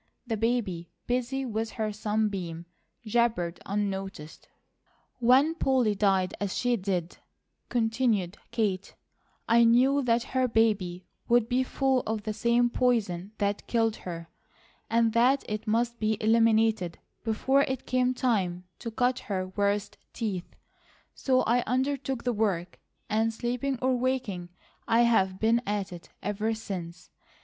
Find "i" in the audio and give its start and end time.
9.47-9.63, 21.41-21.61, 24.87-25.01